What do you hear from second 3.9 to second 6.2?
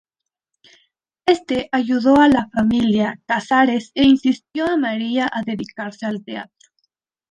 e incitó a María a dedicarse